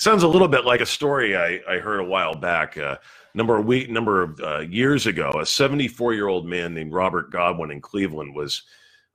Sounds 0.00 0.22
a 0.22 0.28
little 0.28 0.48
bit 0.48 0.64
like 0.64 0.80
a 0.80 0.86
story 0.86 1.36
I, 1.36 1.60
I 1.68 1.76
heard 1.76 2.00
a 2.00 2.04
while 2.04 2.34
back. 2.34 2.78
Uh, 2.78 2.96
number 3.34 3.58
of 3.58 3.66
week 3.66 3.90
number 3.90 4.22
of 4.22 4.40
uh, 4.40 4.60
years 4.60 5.06
ago, 5.06 5.30
a 5.38 5.44
74 5.44 6.14
year 6.14 6.26
old 6.26 6.46
man 6.46 6.72
named 6.72 6.94
Robert 6.94 7.30
Godwin 7.30 7.70
in 7.70 7.82
Cleveland 7.82 8.34
was, 8.34 8.62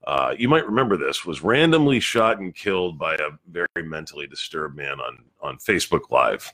uh, 0.05 0.35
you 0.37 0.47
might 0.47 0.67
remember 0.67 0.95
this, 0.95 1.25
was 1.25 1.41
randomly 1.41 1.99
shot 1.99 2.37
and 2.37 2.53
killed 2.53 2.99
by 2.99 3.15
a 3.15 3.29
very 3.49 3.67
mentally 3.83 4.27
disturbed 4.27 4.77
man 4.77 4.99
on 4.99 5.23
on 5.41 5.57
Facebook 5.57 6.11
Live. 6.11 6.53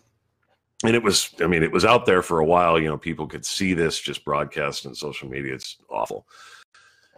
And 0.85 0.95
it 0.95 1.03
was, 1.03 1.35
I 1.41 1.47
mean, 1.47 1.61
it 1.61 1.73
was 1.73 1.83
out 1.83 2.05
there 2.05 2.21
for 2.21 2.39
a 2.39 2.45
while. 2.45 2.79
You 2.79 2.87
know, 2.87 2.97
people 2.97 3.27
could 3.27 3.45
see 3.45 3.73
this 3.73 3.99
just 3.99 4.23
broadcast 4.23 4.85
on 4.85 4.95
social 4.95 5.27
media. 5.27 5.55
It's 5.55 5.75
awful. 5.89 6.25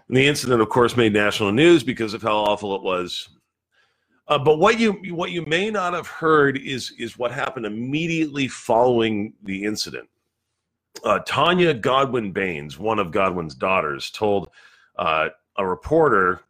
And 0.08 0.18
the 0.18 0.26
incident, 0.26 0.64
of 0.64 0.70
course, 0.70 0.98
made 0.98 1.14
national 1.14 1.52
news 1.52 1.84
because 1.84 2.16
of 2.16 2.24
how 2.24 2.38
awful 2.38 2.76
it 2.76 2.82
was. 2.82 3.30
Uh, 4.28 4.40
but 4.40 4.58
what 4.58 4.80
you 4.80 4.94
what 5.14 5.32
you 5.32 5.46
may 5.46 5.70
not 5.70 5.94
have 5.94 6.08
heard 6.08 6.58
is 6.58 6.94
is 6.98 7.18
what 7.18 7.32
happened 7.32 7.66
immediately 7.66 8.48
following 8.48 9.34
the 9.44 9.64
incident. 9.64 10.08
Uh, 11.04 11.20
Tanya 11.26 11.74
Godwin 11.74 12.32
Baines, 12.32 12.80
one 12.80 13.00
of 13.00 13.12
Godwin's 13.12 13.56
daughters, 13.56 14.10
told 14.12 14.50
uh, 14.98 15.30
a 15.58 15.66
reporter 15.66 16.42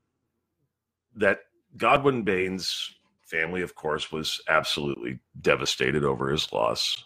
that 1.15 1.39
Godwin 1.77 2.23
Baines' 2.23 2.93
family, 3.21 3.61
of 3.61 3.73
course, 3.73 4.11
was 4.11 4.39
absolutely 4.47 5.19
devastated 5.41 6.03
over 6.03 6.29
his 6.29 6.51
loss. 6.53 7.05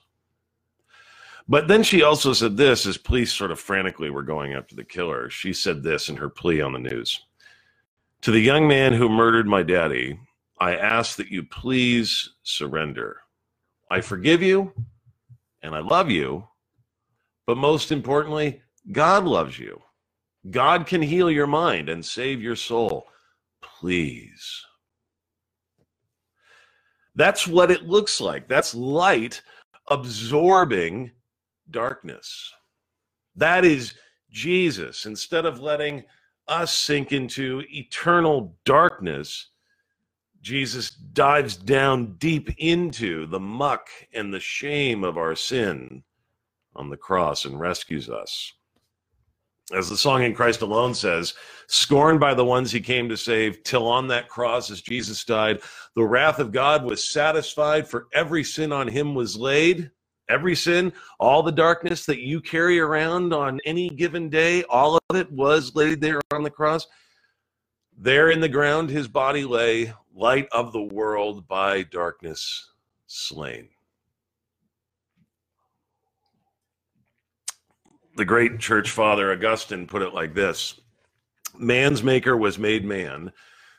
But 1.48 1.70
then 1.70 1.84
she 1.84 2.04
also 2.04 2.34
said 2.34 2.58
this 2.58 2.86
as 2.86 2.98
police 2.98 3.32
sort 3.32 3.52
of 3.52 3.60
frantically 3.60 4.10
were 4.10 4.24
going 4.24 4.54
after 4.54 4.76
the 4.76 4.84
killer. 4.84 5.30
She 5.30 5.54
said 5.54 5.82
this 5.82 6.10
in 6.10 6.18
her 6.18 6.30
plea 6.30 6.60
on 6.62 6.74
the 6.74 6.80
news 6.80 7.22
To 8.22 8.32
the 8.32 8.42
young 8.42 8.68
man 8.68 8.92
who 8.92 9.08
murdered 9.08 9.48
my 9.48 9.64
daddy, 9.64 10.20
I 10.60 10.76
ask 10.76 11.18
that 11.18 11.30
you 11.30 11.44
please 11.44 12.32
surrender. 12.44 13.22
I 13.92 14.02
forgive 14.02 14.42
you 14.44 14.74
and 15.64 15.76
I 15.76 15.80
love 15.80 16.12
you 16.12 16.48
but 17.48 17.58
most 17.58 17.92
importantly, 17.92 18.62
God 18.92 19.24
loves 19.26 19.58
you. 19.58 19.82
God 20.52 20.86
can 20.86 21.02
heal 21.02 21.32
your 21.32 21.48
mind 21.48 21.90
and 21.90 22.06
save 22.06 22.42
your 22.42 22.56
soul. 22.58 23.08
Please. 23.62 24.66
That's 27.16 27.48
what 27.48 27.72
it 27.72 27.84
looks 27.84 28.22
like. 28.22 28.48
That's 28.48 28.76
light 28.76 29.42
absorbing 29.90 31.12
darkness. 31.72 32.54
That 33.36 33.66
is 33.66 33.96
Jesus. 34.30 35.06
Instead 35.06 35.46
of 35.46 35.60
letting 35.62 36.04
us 36.48 36.74
sink 36.74 37.14
into 37.14 37.64
eternal 37.70 38.58
darkness, 38.66 39.50
Jesus 40.42 40.92
dives 40.92 41.58
down 41.58 42.16
deep 42.18 42.50
into 42.58 43.26
the 43.28 43.40
muck 43.40 43.90
and 44.14 44.34
the 44.34 44.40
shame 44.40 45.04
of 45.04 45.18
our 45.18 45.36
sin 45.36 46.04
on 46.76 46.90
the 46.90 46.98
cross 46.98 47.46
and 47.46 47.60
rescues 47.60 48.10
us. 48.10 48.54
As 49.74 49.90
the 49.90 49.98
song 49.98 50.24
in 50.24 50.34
Christ 50.34 50.62
Alone 50.62 50.94
says, 50.94 51.34
scorned 51.68 52.22
by 52.22 52.34
the 52.34 52.46
ones 52.46 52.72
he 52.72 52.80
came 52.80 53.10
to 53.10 53.18
save, 53.18 53.64
till 53.64 53.86
on 53.86 54.08
that 54.08 54.30
cross 54.30 54.72
as 54.72 54.82
Jesus 54.82 55.26
died, 55.26 55.60
the 55.96 56.06
wrath 56.06 56.40
of 56.40 56.54
God 56.54 56.86
was 56.86 57.10
satisfied, 57.10 57.86
for 57.86 58.08
every 58.14 58.46
sin 58.46 58.72
on 58.72 58.88
him 58.88 59.14
was 59.14 59.36
laid. 59.36 59.92
Every 60.30 60.56
sin, 60.56 60.94
all 61.20 61.44
the 61.44 61.52
darkness 61.52 62.06
that 62.06 62.20
you 62.20 62.42
carry 62.42 62.80
around 62.80 63.34
on 63.34 63.60
any 63.66 63.90
given 63.90 64.30
day, 64.30 64.64
all 64.66 65.00
of 65.10 65.16
it 65.18 65.30
was 65.32 65.76
laid 65.76 66.00
there 66.00 66.22
on 66.32 66.44
the 66.44 66.50
cross. 66.50 66.86
There 67.98 68.30
in 68.30 68.42
the 68.42 68.50
ground 68.50 68.90
his 68.90 69.08
body 69.08 69.44
lay, 69.44 69.94
light 70.14 70.48
of 70.52 70.72
the 70.72 70.84
world 70.84 71.48
by 71.48 71.84
darkness 71.84 72.70
slain. 73.08 73.70
the 78.18 78.26
great 78.26 78.60
church 78.60 78.90
father 78.90 79.32
Augustine 79.32 79.88
put 79.88 80.02
it 80.02 80.14
like 80.14 80.34
this 80.34 80.82
Man's 81.58 82.04
maker 82.04 82.36
was 82.36 82.60
made 82.60 82.84
man, 82.84 83.32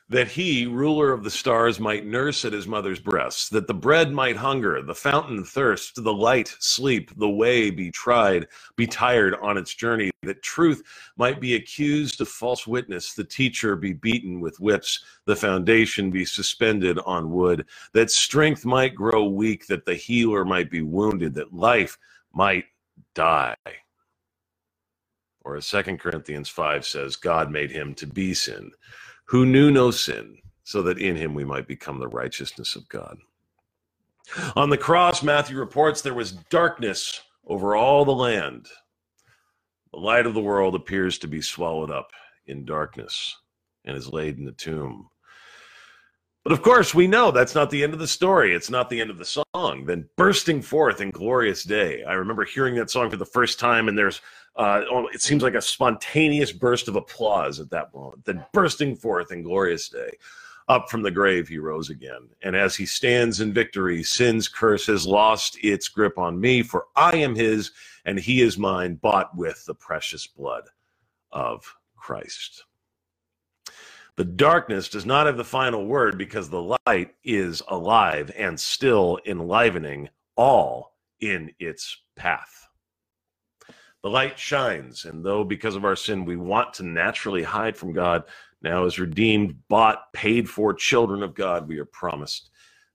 that 0.09 0.27
he, 0.27 0.65
ruler 0.65 1.11
of 1.11 1.23
the 1.23 1.29
stars, 1.29 1.79
might 1.79 2.05
nurse 2.05 2.43
at 2.43 2.51
his 2.51 2.67
mother's 2.67 2.99
breasts, 2.99 3.47
that 3.49 3.67
the 3.67 3.73
bread 3.73 4.11
might 4.11 4.35
hunger, 4.35 4.81
the 4.81 4.95
fountain 4.95 5.43
thirst, 5.43 6.03
the 6.03 6.13
light 6.13 6.55
sleep, 6.59 7.11
the 7.17 7.29
way 7.29 7.69
be 7.69 7.91
tried, 7.91 8.47
be 8.75 8.87
tired 8.87 9.35
on 9.35 9.55
its 9.55 9.75
journey, 9.75 10.09
that 10.23 10.41
truth 10.41 10.81
might 11.15 11.39
be 11.39 11.55
accused 11.55 12.19
of 12.21 12.27
false 12.27 12.65
witness, 12.65 13.13
the 13.13 13.23
teacher 13.23 13.75
be 13.75 13.93
beaten 13.93 14.39
with 14.39 14.59
whips, 14.59 15.03
the 15.25 15.35
foundation 15.35 16.09
be 16.09 16.25
suspended 16.25 16.97
on 17.05 17.29
wood, 17.29 17.67
that 17.93 18.09
strength 18.09 18.65
might 18.65 18.95
grow 18.95 19.25
weak, 19.25 19.67
that 19.67 19.85
the 19.85 19.95
healer 19.95 20.43
might 20.43 20.71
be 20.71 20.81
wounded, 20.81 21.35
that 21.35 21.53
life 21.53 21.99
might 22.33 22.65
die. 23.13 23.55
Or 25.41 25.55
as 25.55 25.69
2 25.69 25.97
Corinthians 25.97 26.49
5 26.49 26.85
says, 26.85 27.15
God 27.15 27.51
made 27.51 27.71
him 27.71 27.93
to 27.95 28.07
be 28.07 28.33
sin, 28.33 28.71
who 29.29 29.45
knew 29.45 29.69
no 29.69 29.91
sin, 29.91 30.37
so 30.63 30.81
that 30.81 30.97
in 30.97 31.15
him 31.15 31.35
we 31.35 31.45
might 31.45 31.67
become 31.67 31.99
the 31.99 32.07
righteousness 32.07 32.75
of 32.75 32.89
God. 32.89 33.17
On 34.55 34.71
the 34.71 34.77
cross, 34.77 35.21
Matthew 35.21 35.57
reports 35.57 36.01
there 36.01 36.15
was 36.15 36.31
darkness 36.31 37.21
over 37.45 37.75
all 37.75 38.05
the 38.05 38.11
land. 38.11 38.67
The 39.93 39.99
light 39.99 40.25
of 40.25 40.33
the 40.33 40.41
world 40.41 40.73
appears 40.73 41.19
to 41.19 41.27
be 41.27 41.41
swallowed 41.41 41.91
up 41.91 42.09
in 42.47 42.65
darkness 42.65 43.37
and 43.85 43.95
is 43.95 44.11
laid 44.11 44.39
in 44.39 44.45
the 44.45 44.51
tomb. 44.51 45.09
But 46.43 46.53
of 46.53 46.63
course, 46.63 46.95
we 46.95 47.05
know 47.05 47.29
that's 47.29 47.53
not 47.53 47.69
the 47.69 47.83
end 47.83 47.93
of 47.93 47.99
the 47.99 48.07
story. 48.07 48.55
It's 48.55 48.71
not 48.71 48.89
the 48.89 48.99
end 48.99 49.11
of 49.11 49.19
the 49.19 49.43
song. 49.53 49.85
Then 49.85 50.09
bursting 50.15 50.63
forth 50.63 51.01
in 51.01 51.11
glorious 51.11 51.63
day. 51.63 52.03
I 52.03 52.13
remember 52.13 52.45
hearing 52.45 52.73
that 52.75 52.89
song 52.89 53.11
for 53.11 53.17
the 53.17 53.25
first 53.25 53.59
time, 53.59 53.87
and 53.87 53.97
there's 53.97 54.21
uh, 54.59 54.83
oh, 54.91 55.07
it 55.07 55.21
seems 55.21 55.41
like 55.41 55.55
a 55.55 55.61
spontaneous 55.61 56.51
burst 56.51 56.89
of 56.89 56.97
applause 56.97 57.61
at 57.61 57.69
that 57.69 57.93
moment. 57.95 58.25
Then 58.25 58.45
bursting 58.51 58.93
forth 58.93 59.31
in 59.31 59.41
glorious 59.41 59.87
day. 59.87 60.11
Up 60.67 60.89
from 60.89 61.01
the 61.01 61.09
grave 61.09 61.47
he 61.47 61.57
rose 61.57 61.89
again. 61.89 62.27
And 62.43 62.55
as 62.55 62.75
he 62.75 62.85
stands 62.85 63.39
in 63.39 63.53
victory, 63.53 64.03
sin's 64.03 64.49
curse 64.49 64.85
has 64.87 65.07
lost 65.07 65.57
its 65.63 65.87
grip 65.87 66.17
on 66.17 66.39
me, 66.39 66.61
for 66.61 66.87
I 66.95 67.15
am 67.15 67.35
his 67.35 67.71
and 68.03 68.19
he 68.19 68.41
is 68.41 68.57
mine, 68.57 68.95
bought 68.95 69.35
with 69.35 69.65
the 69.65 69.73
precious 69.73 70.27
blood 70.27 70.65
of 71.31 71.63
Christ. 71.95 72.65
The 74.17 74.25
darkness 74.25 74.89
does 74.89 75.05
not 75.05 75.25
have 75.25 75.37
the 75.37 75.45
final 75.45 75.85
word 75.85 76.17
because 76.17 76.49
the 76.49 76.77
light 76.85 77.15
is 77.23 77.63
alive 77.69 78.29
and 78.37 78.59
still 78.59 79.19
enlivening 79.25 80.09
all 80.35 80.97
in 81.21 81.51
its 81.59 81.97
path. 82.15 82.68
The 84.01 84.09
light 84.09 84.39
shines, 84.39 85.05
and 85.05 85.25
though 85.25 85.43
because 85.43 85.75
of 85.75 85.83
our 85.83 85.95
sin 85.95 86.23
we 86.23 86.37
want 86.37 86.73
to 86.75 86.83
naturally 86.83 87.43
hide 87.43 87.75
from 87.75 87.91
God, 87.91 88.23
now 88.61 88.85
as 88.85 88.99
redeemed, 88.99 89.55
bought, 89.67 90.11
paid 90.13 90.49
for 90.49 90.73
children 90.73 91.21
of 91.21 91.33
God, 91.33 91.67
we 91.67 91.79
are 91.79 91.85
promised 91.85 92.49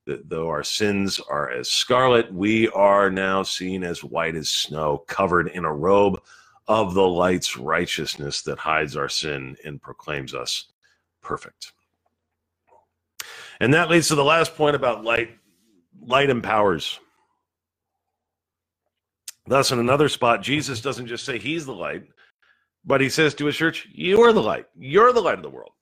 that 0.06 0.28
though 0.28 0.48
our 0.48 0.62
sins 0.62 1.20
are 1.20 1.50
as 1.50 1.70
scarlet, 1.70 2.32
we 2.32 2.68
are 2.70 3.10
now 3.10 3.42
seen 3.42 3.82
as 3.82 4.04
white 4.04 4.34
as 4.34 4.48
snow, 4.48 4.98
covered 5.06 5.48
in 5.48 5.64
a 5.64 5.72
robe 5.72 6.20
of 6.68 6.94
the 6.94 7.06
light's 7.06 7.56
righteousness 7.56 8.42
that 8.42 8.58
hides 8.58 8.96
our 8.96 9.08
sin 9.08 9.56
and 9.64 9.82
proclaims 9.82 10.34
us 10.34 10.66
perfect. 11.22 11.72
And 13.60 13.72
that 13.74 13.90
leads 13.90 14.08
to 14.08 14.14
the 14.14 14.24
last 14.24 14.56
point 14.56 14.76
about 14.76 15.04
light. 15.04 15.38
Light 16.06 16.28
empowers. 16.28 16.98
Thus, 19.46 19.72
in 19.72 19.78
another 19.78 20.08
spot, 20.08 20.42
Jesus 20.42 20.80
doesn't 20.80 21.06
just 21.06 21.24
say 21.24 21.38
he's 21.38 21.66
the 21.66 21.74
light, 21.74 22.04
but 22.84 23.00
he 23.00 23.08
says 23.08 23.34
to 23.34 23.46
his 23.46 23.56
church, 23.56 23.86
You're 23.92 24.32
the 24.32 24.42
light. 24.42 24.66
You're 24.76 25.12
the 25.12 25.20
light 25.20 25.36
of 25.36 25.42
the 25.42 25.50
world. 25.50 25.72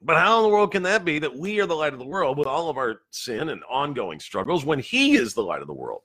But 0.00 0.16
how 0.16 0.38
in 0.38 0.42
the 0.44 0.48
world 0.48 0.72
can 0.72 0.82
that 0.84 1.04
be 1.04 1.18
that 1.20 1.36
we 1.36 1.60
are 1.60 1.66
the 1.66 1.76
light 1.76 1.92
of 1.92 1.98
the 1.98 2.04
world 2.04 2.36
with 2.38 2.48
all 2.48 2.68
of 2.68 2.76
our 2.76 3.02
sin 3.10 3.50
and 3.50 3.62
ongoing 3.70 4.18
struggles 4.18 4.64
when 4.64 4.80
he 4.80 5.14
is 5.14 5.34
the 5.34 5.42
light 5.42 5.60
of 5.60 5.68
the 5.68 5.74
world? 5.74 6.02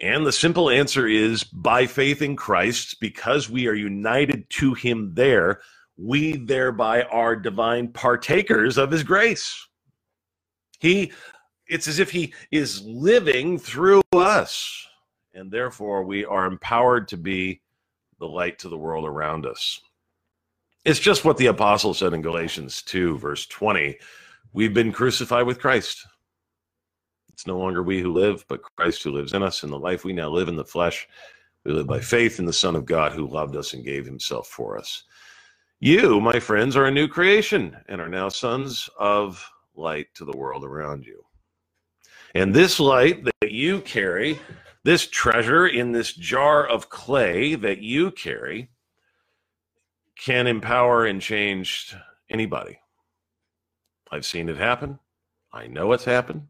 And 0.00 0.24
the 0.24 0.32
simple 0.32 0.70
answer 0.70 1.06
is 1.06 1.44
by 1.44 1.86
faith 1.86 2.22
in 2.22 2.34
Christ, 2.34 2.96
because 3.00 3.50
we 3.50 3.68
are 3.68 3.74
united 3.74 4.48
to 4.50 4.72
him 4.74 5.12
there, 5.14 5.60
we 5.98 6.36
thereby 6.36 7.02
are 7.02 7.36
divine 7.36 7.88
partakers 7.88 8.78
of 8.78 8.90
his 8.90 9.02
grace. 9.02 9.68
He 10.78 11.12
it's 11.66 11.86
as 11.86 12.00
if 12.00 12.10
he 12.10 12.34
is 12.50 12.82
living 12.84 13.58
through 13.58 14.02
us. 14.12 14.88
And 15.34 15.50
therefore, 15.50 16.04
we 16.04 16.24
are 16.24 16.46
empowered 16.46 17.08
to 17.08 17.16
be 17.16 17.60
the 18.18 18.26
light 18.26 18.58
to 18.60 18.68
the 18.68 18.78
world 18.78 19.04
around 19.04 19.46
us. 19.46 19.80
It's 20.84 20.98
just 20.98 21.24
what 21.24 21.36
the 21.36 21.46
apostle 21.46 21.94
said 21.94 22.14
in 22.14 22.22
Galatians 22.22 22.82
2, 22.82 23.18
verse 23.18 23.46
20. 23.46 23.98
We've 24.52 24.74
been 24.74 24.92
crucified 24.92 25.46
with 25.46 25.60
Christ. 25.60 26.06
It's 27.32 27.46
no 27.46 27.58
longer 27.58 27.82
we 27.82 28.00
who 28.00 28.12
live, 28.12 28.44
but 28.48 28.62
Christ 28.76 29.02
who 29.02 29.12
lives 29.12 29.32
in 29.32 29.42
us. 29.42 29.62
In 29.62 29.70
the 29.70 29.78
life 29.78 30.04
we 30.04 30.12
now 30.12 30.28
live 30.28 30.48
in 30.48 30.56
the 30.56 30.64
flesh, 30.64 31.06
we 31.64 31.72
live 31.72 31.86
by 31.86 32.00
faith 32.00 32.38
in 32.38 32.44
the 32.44 32.52
Son 32.52 32.74
of 32.74 32.86
God 32.86 33.12
who 33.12 33.26
loved 33.26 33.56
us 33.56 33.72
and 33.72 33.84
gave 33.84 34.04
himself 34.04 34.48
for 34.48 34.78
us. 34.78 35.04
You, 35.78 36.20
my 36.20 36.38
friends, 36.40 36.76
are 36.76 36.86
a 36.86 36.90
new 36.90 37.08
creation 37.08 37.76
and 37.88 38.00
are 38.00 38.08
now 38.08 38.28
sons 38.28 38.90
of 38.98 39.46
light 39.74 40.08
to 40.14 40.24
the 40.24 40.36
world 40.36 40.64
around 40.64 41.06
you. 41.06 41.24
And 42.34 42.54
this 42.54 42.78
light 42.78 43.24
that 43.24 43.50
you 43.50 43.80
carry, 43.80 44.38
this 44.84 45.06
treasure 45.06 45.66
in 45.66 45.92
this 45.92 46.12
jar 46.12 46.66
of 46.66 46.88
clay 46.88 47.54
that 47.54 47.78
you 47.78 48.10
carry, 48.10 48.70
can 50.16 50.46
empower 50.46 51.06
and 51.06 51.20
change 51.20 51.94
anybody. 52.28 52.78
I've 54.10 54.26
seen 54.26 54.48
it 54.48 54.56
happen. 54.56 54.98
I 55.52 55.66
know 55.66 55.92
it's 55.92 56.04
happened. 56.04 56.46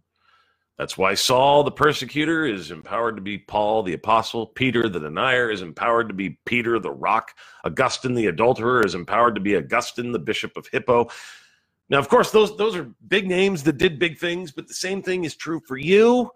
That's 0.78 0.96
why 0.96 1.12
Saul, 1.12 1.62
the 1.62 1.70
persecutor, 1.70 2.46
is 2.46 2.70
empowered 2.70 3.16
to 3.16 3.22
be 3.22 3.36
Paul, 3.36 3.82
the 3.82 3.92
apostle. 3.92 4.46
Peter, 4.46 4.88
the 4.88 4.98
denier, 4.98 5.50
is 5.50 5.60
empowered 5.60 6.08
to 6.08 6.14
be 6.14 6.38
Peter, 6.46 6.78
the 6.78 6.90
rock. 6.90 7.32
Augustine, 7.64 8.14
the 8.14 8.28
adulterer, 8.28 8.84
is 8.84 8.94
empowered 8.94 9.34
to 9.34 9.42
be 9.42 9.56
Augustine, 9.56 10.10
the 10.10 10.18
bishop 10.18 10.56
of 10.56 10.66
Hippo. 10.68 11.10
Now, 11.90 11.98
of 11.98 12.08
course, 12.08 12.30
those 12.30 12.56
those 12.56 12.76
are 12.76 12.90
big 13.08 13.28
names 13.28 13.62
that 13.64 13.76
did 13.76 13.98
big 13.98 14.16
things, 14.16 14.52
but 14.52 14.68
the 14.68 14.74
same 14.74 15.02
thing 15.02 15.24
is 15.24 15.36
true 15.36 15.60
for 15.68 15.76
you. 15.76 16.30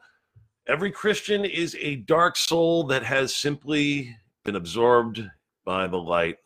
Every 0.66 0.90
Christian 0.90 1.44
is 1.44 1.76
a 1.78 1.96
dark 1.96 2.36
soul 2.36 2.84
that 2.84 3.02
has 3.02 3.34
simply 3.34 4.16
been 4.44 4.56
absorbed 4.56 5.22
by 5.64 5.86
the 5.86 5.98
light 5.98 6.36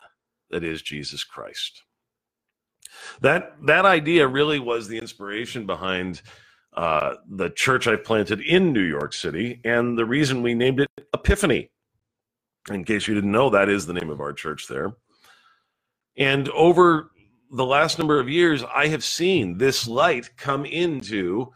that 0.50 0.64
is 0.64 0.82
Jesus 0.82 1.22
Christ. 1.22 1.82
That 3.20 3.52
that 3.66 3.84
idea 3.84 4.26
really 4.26 4.58
was 4.58 4.88
the 4.88 4.98
inspiration 4.98 5.66
behind 5.66 6.22
uh, 6.72 7.14
the 7.28 7.50
church 7.50 7.86
I 7.86 7.94
planted 7.96 8.40
in 8.40 8.72
New 8.72 8.82
York 8.82 9.12
City, 9.12 9.60
and 9.64 9.96
the 9.96 10.06
reason 10.06 10.42
we 10.42 10.54
named 10.54 10.80
it 10.80 10.88
Epiphany. 11.14 11.70
In 12.70 12.84
case 12.84 13.06
you 13.06 13.14
didn't 13.14 13.32
know, 13.32 13.50
that 13.50 13.68
is 13.68 13.86
the 13.86 13.94
name 13.94 14.10
of 14.10 14.20
our 14.20 14.32
church 14.32 14.66
there. 14.68 14.92
And 16.16 16.48
over 16.50 17.10
the 17.52 17.64
last 17.64 17.98
number 17.98 18.18
of 18.18 18.28
years, 18.28 18.64
I 18.74 18.88
have 18.88 19.04
seen 19.04 19.58
this 19.58 19.86
light 19.86 20.36
come 20.36 20.64
into 20.66 21.52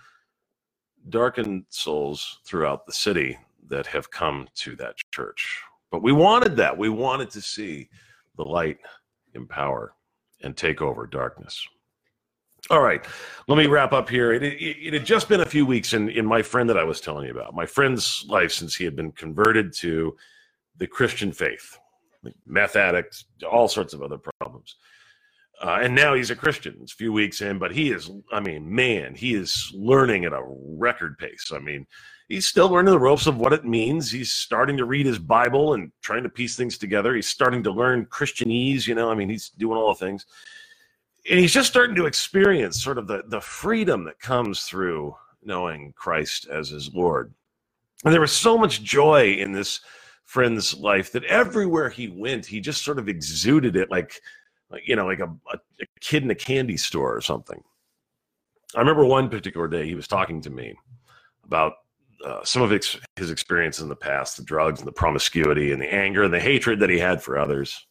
darkened 1.09 1.65
souls 1.69 2.41
throughout 2.45 2.87
the 2.87 2.93
city 2.93 3.39
that 3.69 3.87
have 3.87 4.11
come 4.11 4.49
to 4.57 4.77
that 4.77 4.97
church. 5.13 5.61
But 5.91 6.03
we 6.03 6.13
wanted 6.13 6.57
that. 6.57 6.77
We 6.77 6.89
wanted 6.89 7.31
to 7.31 7.41
see 7.41 7.89
the 8.37 8.45
light 8.45 8.79
empower 9.35 9.95
and 10.43 10.57
take 10.57 10.81
over 10.81 11.07
darkness. 11.07 11.67
All 12.71 12.81
right, 12.81 13.05
let 13.49 13.59
me 13.59 13.67
wrap 13.67 13.93
up 13.93 14.09
here. 14.09 14.33
It, 14.33 14.43
it, 14.43 14.55
it, 14.55 14.93
had 14.93 15.05
just 15.05 15.29
been 15.29 15.41
a 15.41 15.47
few 15.47 15.67
weeks 15.67 15.95
in, 15.95 16.09
in 16.09 16.25
my 16.25 16.43
friend 16.43 16.69
that 16.71 16.79
I 16.79 16.85
was 16.85 17.01
telling 17.01 17.27
you 17.27 17.33
about, 17.33 17.55
my 17.55 17.67
friend's 17.67 18.25
life 18.29 18.53
since 18.53 18.75
he 18.75 18.85
had 18.85 18.95
been 18.95 19.11
converted 19.13 19.73
to 19.75 20.17
the 20.79 20.87
Christian 20.87 21.33
faith, 21.33 21.77
like 22.23 22.35
meth 22.47 22.77
addict, 22.77 23.25
all 23.51 23.67
sorts 23.67 23.95
of 23.95 24.03
other 24.03 24.19
problems. 24.39 24.77
Uh, 25.63 25.79
and 25.81 25.95
now 25.95 26.15
he's 26.15 26.31
a 26.31 26.37
Christian. 26.37 26.77
It's 26.83 26.93
a 26.93 26.97
few 26.97 27.13
weeks 27.13 27.41
in, 27.41 27.59
but 27.59 27.71
he 27.71 27.93
is, 27.93 28.11
I 28.33 28.41
mean, 28.41 28.75
man, 28.75 29.15
he 29.15 29.35
is 29.35 29.71
learning 29.73 30.25
at 30.25 30.33
a 30.33 30.43
record 30.45 31.17
pace. 31.19 31.53
I 31.55 31.61
mean, 31.61 31.87
he's 32.29 32.47
still 32.47 32.69
learning 32.69 32.91
the 32.91 32.99
ropes 32.99 33.29
of 33.29 33.37
what 33.37 33.53
it 33.53 33.65
means. 33.65 34.11
He's 34.11 34.33
starting 34.33 34.77
to 34.79 34.87
read 34.87 35.07
his 35.07 35.21
Bible 35.21 35.75
and 35.75 35.93
trying 36.03 36.25
to 36.25 36.29
piece 36.29 36.57
things 36.57 36.79
together. 36.79 37.15
He's 37.15 37.29
starting 37.29 37.63
to 37.63 37.71
learn 37.71 38.07
Christianese, 38.07 38.89
you 38.89 38.97
know, 38.97 39.09
I 39.09 39.15
mean, 39.15 39.29
he's 39.29 39.51
doing 39.51 39.79
all 39.79 39.95
the 39.95 40.05
things. 40.05 40.27
And 41.31 41.39
he's 41.39 41.53
just 41.53 41.71
starting 41.71 41.95
to 41.95 42.07
experience 42.07 42.83
sort 42.83 42.99
of 42.99 43.07
the, 43.07 43.23
the 43.29 43.41
freedom 43.41 44.03
that 44.05 44.19
comes 44.19 44.65
through 44.65 45.15
knowing 45.45 45.93
Christ 45.97 46.49
as 46.51 46.71
his 46.71 46.93
Lord. 46.93 47.33
And 48.05 48.13
there 48.13 48.21
was 48.21 48.33
so 48.33 48.59
much 48.59 48.83
joy 48.83 49.35
in 49.35 49.53
this 49.53 49.81
friend's 50.25 50.75
life 50.75 51.13
that 51.13 51.25
everywhere 51.25 51.89
he 51.89 52.09
went, 52.09 52.47
he 52.47 52.61
just 52.61 52.85
sort 52.85 52.99
of 52.99 53.09
exuded 53.09 53.77
it 53.77 53.93
like 53.93 54.03
like 54.03 54.21
you 54.85 54.97
know 54.97 55.07
like 55.07 55.21
a, 55.21 55.31
a, 55.53 55.59
a 55.81 55.87
kid 56.01 56.23
in 56.23 56.31
a 56.31 56.35
candy 56.35 56.77
store 56.77 57.17
or 57.17 57.21
something. 57.21 57.63
I 58.75 58.81
remember 58.81 59.05
one 59.05 59.29
particular 59.29 59.69
day 59.69 59.87
he 59.87 59.95
was 59.95 60.09
talking 60.09 60.41
to 60.43 60.51
me 60.51 60.75
about 61.45 61.75
uh, 62.25 62.45
some 62.45 62.63
of 62.63 62.71
his, 62.71 62.97
his 63.17 63.31
experiences 63.31 63.83
in 63.83 63.89
the 63.89 63.97
past 63.97 64.37
the 64.37 64.45
drugs 64.45 64.81
and 64.81 64.87
the 64.87 64.93
promiscuity 64.93 65.73
and 65.73 65.83
the 65.83 65.93
anger 65.93 66.23
and 66.23 66.33
the 66.33 66.41
hatred 66.41 66.81
that 66.81 66.91
he 66.91 66.99
had 66.99 67.23
for 67.23 67.39
others. 67.39 67.87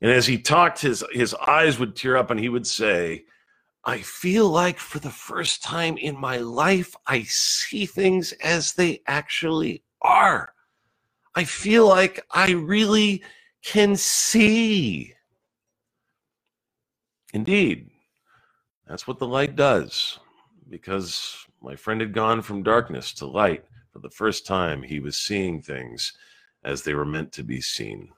And 0.00 0.10
as 0.10 0.26
he 0.26 0.38
talked 0.38 0.80
his 0.80 1.02
his 1.12 1.34
eyes 1.34 1.78
would 1.78 1.96
tear 1.96 2.16
up 2.16 2.30
and 2.30 2.38
he 2.38 2.48
would 2.48 2.66
say 2.66 3.24
i 3.86 3.98
feel 3.98 4.48
like 4.50 4.78
for 4.78 4.98
the 4.98 5.10
first 5.10 5.62
time 5.62 5.96
in 5.96 6.18
my 6.18 6.36
life 6.38 6.94
i 7.06 7.22
see 7.22 7.86
things 7.86 8.32
as 8.32 8.74
they 8.74 9.00
actually 9.06 9.82
are. 10.02 10.52
I 11.34 11.44
feel 11.44 11.88
like 11.88 12.24
i 12.30 12.52
really 12.52 13.22
can 13.62 13.96
see 13.96 15.13
Indeed, 17.34 17.90
that's 18.86 19.08
what 19.08 19.18
the 19.18 19.26
light 19.26 19.56
does. 19.56 20.20
Because 20.70 21.36
my 21.60 21.74
friend 21.74 22.00
had 22.00 22.14
gone 22.14 22.40
from 22.40 22.62
darkness 22.62 23.12
to 23.14 23.26
light 23.26 23.64
for 23.92 23.98
the 23.98 24.08
first 24.08 24.46
time, 24.46 24.82
he 24.82 25.00
was 25.00 25.18
seeing 25.18 25.60
things 25.60 26.12
as 26.64 26.82
they 26.82 26.94
were 26.94 27.04
meant 27.04 27.32
to 27.32 27.42
be 27.42 27.60
seen. 27.60 28.10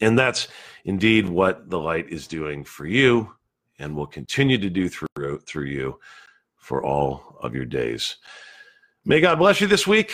And 0.00 0.18
that's 0.18 0.48
indeed 0.84 1.28
what 1.28 1.68
the 1.68 1.78
light 1.78 2.08
is 2.08 2.26
doing 2.26 2.64
for 2.64 2.86
you 2.86 3.34
and 3.78 3.96
will 3.96 4.06
continue 4.06 4.58
to 4.58 4.70
do 4.70 4.88
through, 4.88 5.40
through 5.40 5.66
you 5.66 5.98
for 6.56 6.84
all 6.84 7.36
of 7.42 7.54
your 7.54 7.66
days. 7.66 8.16
May 9.04 9.20
God 9.20 9.38
bless 9.40 9.60
you 9.60 9.66
this 9.66 9.86
week. 9.86 10.12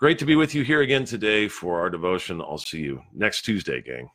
Great 0.00 0.18
to 0.18 0.26
be 0.26 0.36
with 0.36 0.54
you 0.54 0.64
here 0.64 0.80
again 0.80 1.04
today 1.04 1.48
for 1.48 1.80
our 1.80 1.90
devotion. 1.90 2.40
I'll 2.40 2.58
see 2.58 2.80
you 2.80 3.02
next 3.12 3.42
Tuesday, 3.42 3.82
gang. 3.82 4.08